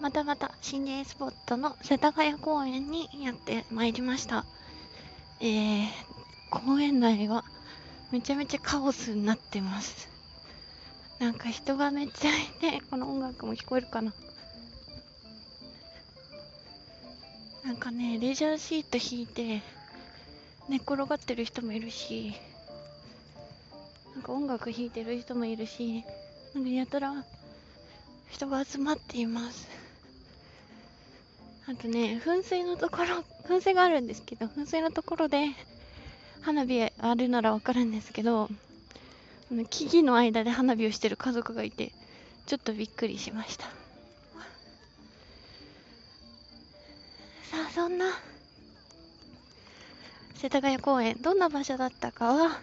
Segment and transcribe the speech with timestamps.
[0.00, 4.44] またまた心霊スポットの世田谷公園にやってまいりました。
[5.40, 5.88] えー、
[6.50, 7.44] 公園内は
[8.12, 10.08] めちゃめちゃカオスになってます。
[11.18, 14.12] なんか人がめっちゃいて、この音楽も聞こえるかな。
[17.64, 19.62] なんかね、レジャーシート引いて
[20.68, 22.34] 寝転がってる人もいるし、
[24.14, 26.04] なんか音楽弾いてる人もいるし、
[26.54, 27.24] なんかやたら
[28.30, 29.75] 人が集まっています。
[31.68, 35.48] あとね、噴水のところ、 噴水があるんですけど、噴水のところで
[36.40, 38.48] 花火あるならわかるんですけど、
[39.68, 41.92] 木々の間で花火をしてる家族がいて、
[42.46, 43.64] ちょっとびっくりしました。
[43.64, 43.72] さ
[47.68, 48.12] あ、そんな、
[50.36, 52.60] 世田谷公園、どんな場所だったかは、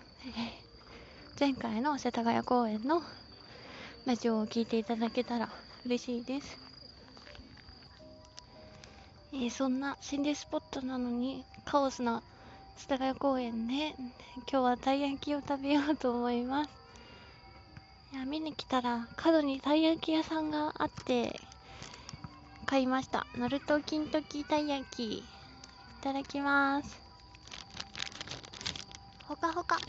[1.37, 3.03] 前回の世田谷公園の
[4.05, 5.49] ラジオを聞いていただけたら
[5.85, 6.72] 嬉しいです。
[9.33, 12.21] えー、そんな心霊スポットなのにカオスな
[12.77, 13.95] 世田谷公園で
[14.51, 16.69] 今日はたい焼きを食べようと思います。
[18.13, 21.39] いや見に来たら角にたい焼き屋さんがあって
[22.67, 23.25] 買いました。
[23.35, 25.17] ナルト金時たい焼き。
[25.17, 25.23] い
[26.03, 27.01] ただきます。
[29.27, 29.79] ほかほか。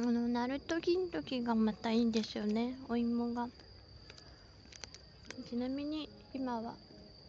[0.00, 3.46] あの、ナルト銀時がまたいいんですよね、お芋が。
[5.46, 6.72] ちなみに、今は、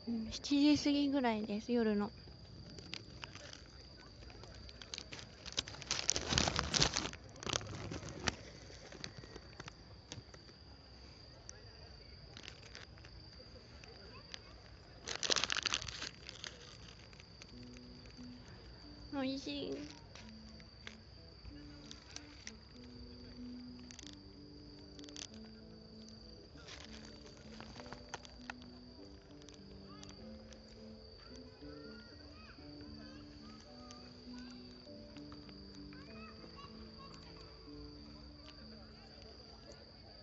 [0.08, 2.10] うん、7時過ぎぐらいです、夜の。
[19.14, 20.01] おいしい。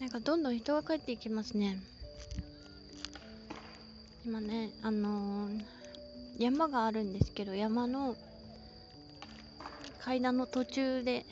[0.01, 1.79] なんかどんどん人が帰っていきますね。
[4.25, 5.63] 今ねあのー、
[6.39, 8.15] 山があるんですけど山の
[10.01, 11.25] 階段の途中で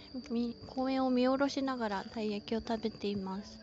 [0.69, 3.59] 公園を見下ろしながらたい焼きを食べています。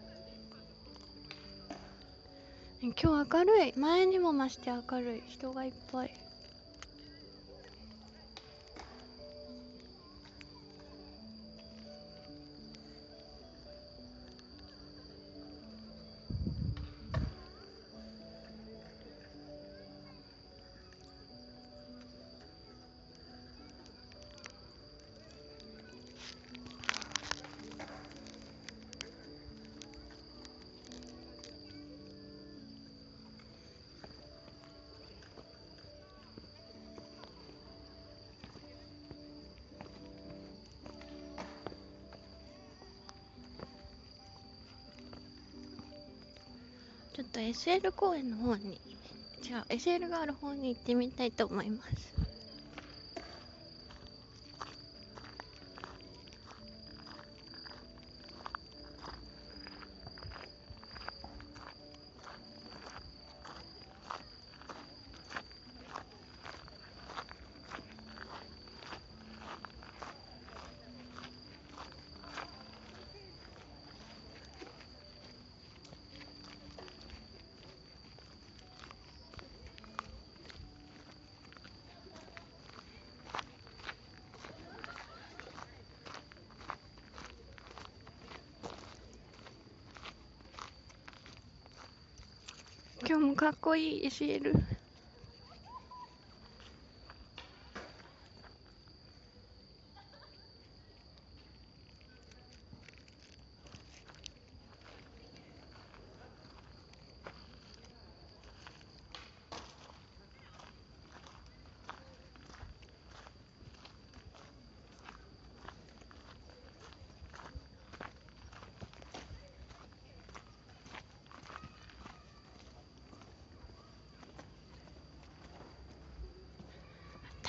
[2.82, 3.74] 今日明るい。
[3.78, 5.24] 前にも増して明るい。
[5.30, 6.23] 人がいっぱい。
[47.14, 48.82] ちょっと SL 公園の方に
[49.44, 52.13] 違う SL がある方に行ってみたいと思います。
[93.06, 94.54] 今日もかっこいい SL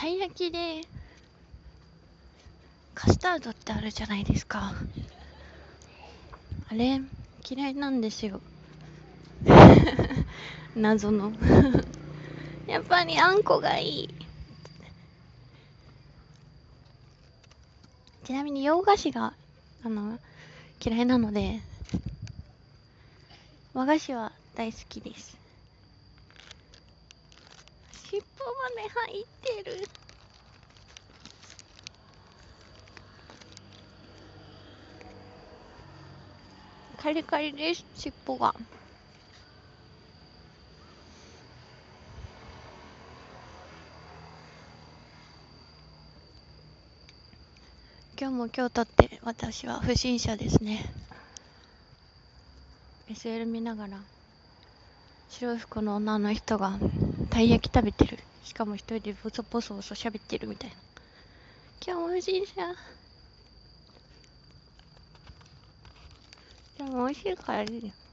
[0.04, 0.82] たい焼きで
[2.94, 4.74] カスタードってあるじゃないですか。
[6.68, 7.00] あれ
[7.48, 8.42] 嫌いなんですよ。
[10.76, 11.32] 謎の。
[12.68, 14.14] やっぱりあんこがいい。
[18.24, 19.32] ちなみに洋菓子が
[19.84, 20.18] あの
[20.84, 21.62] 嫌いなので
[23.72, 25.43] 和菓子は大好きです。
[28.14, 29.26] 尻尾まで入っ
[29.64, 29.88] てる。
[36.96, 38.54] カリカリです尻尾が。
[48.16, 50.94] 今日も今日とって私は不審者ですね。
[53.10, 53.98] SL 見ながら
[55.30, 56.78] 白い服の女の人が。
[57.34, 58.16] たい焼き食べてる。
[58.44, 60.76] しかも一人でボソボソボソ喋ってるみたいな。
[61.84, 62.54] 今日も不審者
[66.78, 68.03] でも美味しいからいいよ。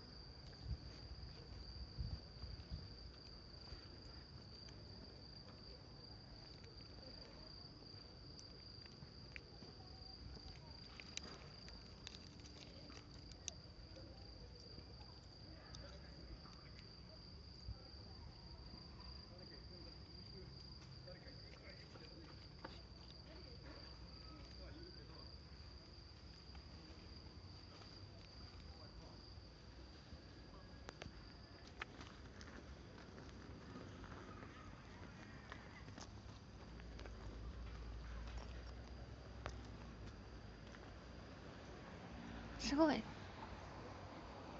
[42.72, 43.04] すごい。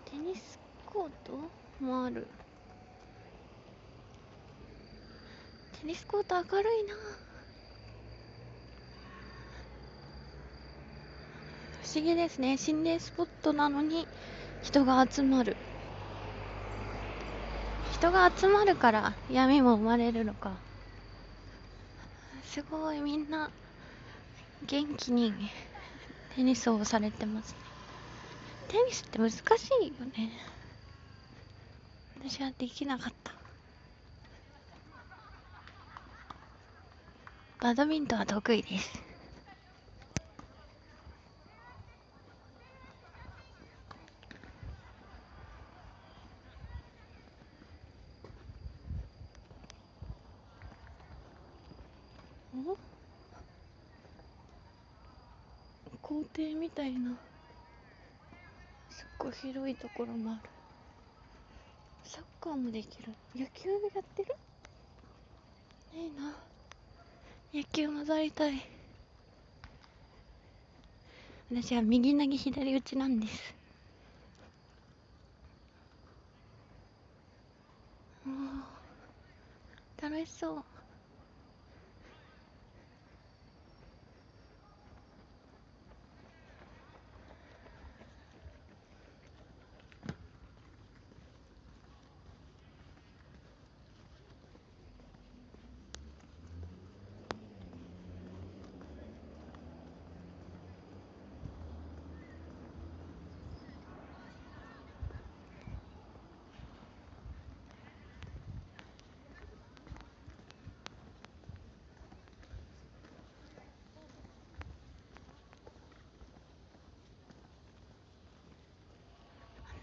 [0.04, 1.40] テニスコート？
[1.82, 2.28] もある。
[5.80, 6.94] テニスコート明るいな。
[11.84, 12.58] 不思議ですね。
[12.58, 14.06] 心霊スポットなのに
[14.62, 15.56] 人が集まる。
[17.94, 20.52] 人が集まるから闇も生まれるのか。
[22.44, 23.00] すごい。
[23.00, 23.50] みんな
[24.68, 25.34] 元気に
[26.36, 27.61] テニスをされてます。
[28.72, 29.42] テニスって難し
[29.82, 30.32] いよね。
[32.24, 33.34] 私はできなかった。
[37.60, 38.90] バドミントンは得意です。
[55.94, 57.31] お校庭みたいな。
[59.22, 60.50] すっごい広いところもある。
[62.04, 63.14] サッカーもできる。
[63.36, 64.36] 野球やってる？
[65.94, 66.34] いいな。
[67.54, 68.66] 野球混ざりたい。
[71.52, 73.54] 私は右投げ左打ちなんです。
[78.26, 80.10] おー。
[80.10, 80.64] 楽しそう。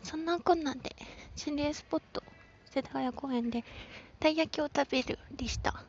[0.09, 0.97] そんなこんなんで
[1.37, 2.25] 心霊スポット
[2.65, 3.62] 世田谷公園で
[4.19, 5.85] たい焼きを食べるでした。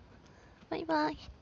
[0.70, 1.39] バイバイ。